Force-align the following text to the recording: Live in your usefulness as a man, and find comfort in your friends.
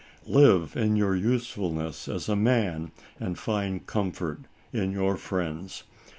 Live 0.25 0.73
in 0.75 0.95
your 0.95 1.15
usefulness 1.15 2.07
as 2.07 2.27
a 2.27 2.35
man, 2.35 2.91
and 3.19 3.37
find 3.37 3.85
comfort 3.85 4.39
in 4.73 4.91
your 4.91 5.15
friends. 5.15 5.83